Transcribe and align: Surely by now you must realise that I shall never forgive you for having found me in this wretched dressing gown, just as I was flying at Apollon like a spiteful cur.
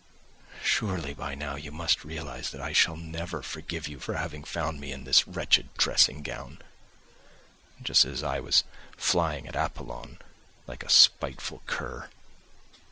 Surely 0.63 1.13
by 1.13 1.35
now 1.35 1.55
you 1.55 1.71
must 1.71 2.03
realise 2.03 2.49
that 2.49 2.59
I 2.59 2.73
shall 2.73 2.97
never 2.97 3.43
forgive 3.43 3.87
you 3.87 3.99
for 3.99 4.15
having 4.15 4.43
found 4.43 4.79
me 4.81 4.91
in 4.91 5.03
this 5.03 5.27
wretched 5.27 5.71
dressing 5.75 6.23
gown, 6.23 6.57
just 7.83 8.03
as 8.03 8.23
I 8.23 8.39
was 8.39 8.63
flying 8.97 9.47
at 9.47 9.55
Apollon 9.55 10.17
like 10.65 10.81
a 10.83 10.89
spiteful 10.89 11.61
cur. 11.67 12.09